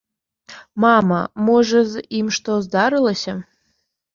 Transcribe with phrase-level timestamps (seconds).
[0.85, 1.19] Мама,
[1.49, 3.39] можа, з ім што здарылася?